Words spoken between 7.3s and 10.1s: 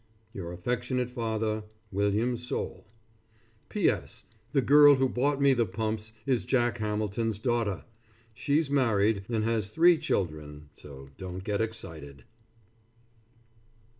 daughter. She's married and has three